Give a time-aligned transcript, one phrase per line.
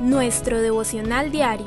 [0.00, 1.66] nuestro devocional diario.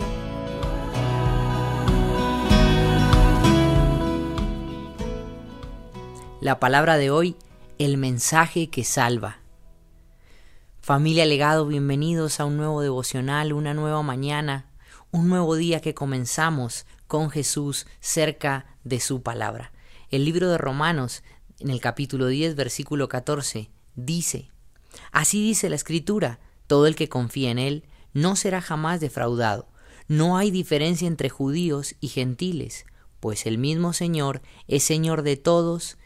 [6.39, 7.35] La palabra de hoy,
[7.77, 9.39] el mensaje que salva.
[10.79, 14.67] Familia Legado, bienvenidos a un nuevo devocional, una nueva mañana,
[15.11, 19.71] un nuevo día que comenzamos con Jesús cerca de su palabra.
[20.09, 21.23] El libro de Romanos,
[21.59, 24.51] en el capítulo 10, versículo 14, dice,
[25.11, 29.67] Así dice la Escritura, todo el que confía en Él no será jamás defraudado.
[30.07, 32.85] No hay diferencia entre judíos y gentiles,
[33.19, 35.97] pues el mismo Señor es Señor de todos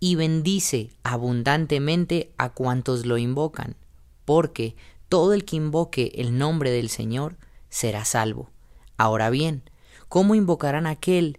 [0.00, 3.76] y bendice abundantemente a cuantos lo invocan,
[4.24, 4.74] porque
[5.08, 7.36] todo el que invoque el nombre del Señor
[7.68, 8.50] será salvo.
[8.96, 9.62] Ahora bien,
[10.08, 11.38] ¿cómo invocarán aquel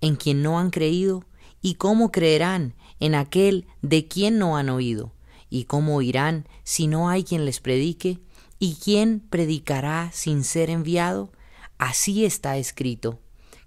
[0.00, 1.24] en quien no han creído?
[1.62, 5.12] ¿Y cómo creerán en aquel de quien no han oído?
[5.54, 8.20] ¿Y cómo oirán si no hay quien les predique?
[8.58, 11.30] ¿Y quién predicará sin ser enviado?
[11.76, 13.20] Así está escrito.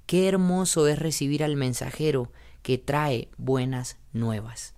[0.08, 2.32] Qué hermoso es recibir al mensajero
[2.64, 4.74] que trae buenas nuevas.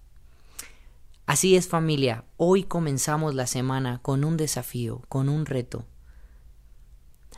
[1.25, 5.85] Así es familia, hoy comenzamos la semana con un desafío, con un reto.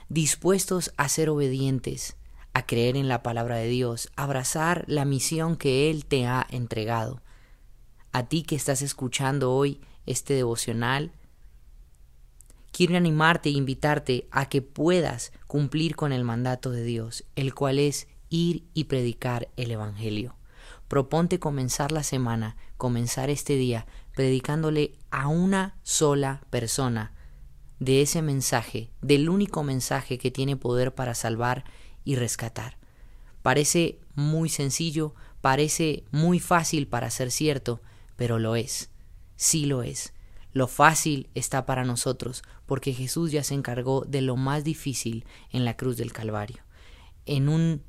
[0.08, 2.17] Dispuestos a ser obedientes,
[2.54, 6.48] a creer en la palabra de Dios, a abrazar la misión que Él te ha
[6.50, 7.22] entregado
[8.11, 11.11] a ti que estás escuchando hoy este devocional,
[12.71, 17.80] quiero animarte e invitarte a que puedas cumplir con el mandato de Dios, el cual
[17.80, 20.35] es ir y predicar el Evangelio.
[20.87, 27.13] Proponte comenzar la semana, comenzar este día, predicándole a una sola persona
[27.80, 31.63] de ese mensaje, del único mensaje que tiene poder para salvar
[32.03, 32.77] y rescatar.
[33.41, 37.81] Parece muy sencillo, parece muy fácil para ser cierto,
[38.20, 38.89] pero lo es,
[39.38, 40.12] sí lo es.
[40.52, 45.64] Lo fácil está para nosotros, porque Jesús ya se encargó de lo más difícil en
[45.64, 46.61] la cruz del Calvario.
[47.26, 47.82] En un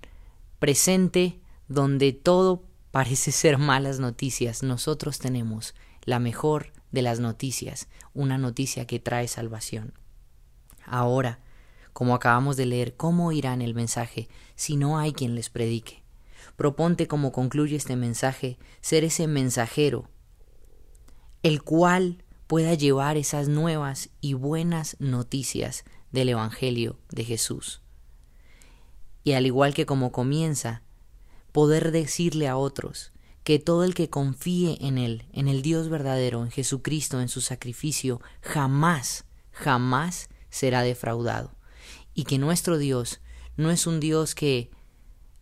[0.61, 2.63] presente donde todo
[2.93, 9.27] parece ser malas noticias, nosotros tenemos la mejor de las noticias, una noticia que trae
[9.27, 9.95] salvación.
[10.87, 11.41] Ahora,
[11.93, 16.05] como acabamos de leer, ¿cómo irán el mensaje si no hay quien les predique?
[16.55, 20.09] Proponte, como concluye este mensaje, ser ese mensajero
[21.43, 27.81] el cual pueda llevar esas nuevas y buenas noticias del Evangelio de Jesús.
[29.25, 30.83] Y al igual que como comienza,
[31.53, 33.13] poder decirle a otros
[33.45, 37.41] que todo el que confíe en Él, en el Dios verdadero, en Jesucristo, en su
[37.41, 41.55] sacrificio, jamás, jamás será defraudado.
[42.15, 43.21] Y que nuestro Dios
[43.57, 44.71] no es un Dios que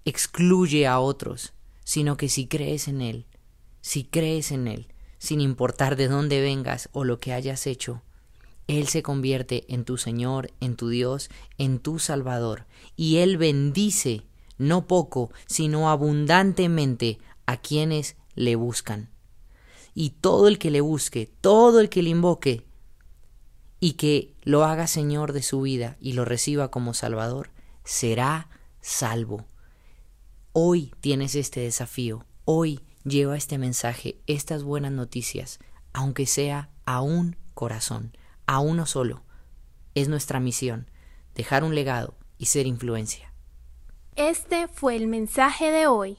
[0.05, 1.55] excluye a otros,
[1.85, 3.27] sino que si crees en Él,
[3.81, 8.03] si crees en Él, sin importar de dónde vengas o lo que hayas hecho.
[8.67, 14.23] Él se convierte en tu Señor, en tu Dios, en tu Salvador, y Él bendice
[14.59, 19.09] no poco, sino abundantemente a quienes le buscan.
[19.95, 22.67] Y todo el que le busque, todo el que le invoque,
[23.81, 27.50] y que lo haga Señor de su vida y lo reciba como Salvador,
[27.85, 28.49] será
[28.81, 29.47] salvo.
[30.53, 35.59] Hoy tienes este desafío, hoy lleva este mensaje, estas buenas noticias,
[35.93, 38.17] aunque sea a un corazón,
[38.47, 39.23] a uno solo.
[39.95, 40.91] Es nuestra misión,
[41.35, 43.33] dejar un legado y ser influencia.
[44.17, 46.19] Este fue el mensaje de hoy.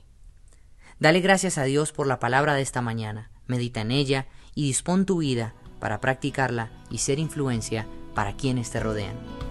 [1.00, 5.06] Dale gracias a Dios por la palabra de esta mañana, medita en ella y dispón
[5.06, 9.49] tu vida para practicarla y ser influencia para quienes te rodean.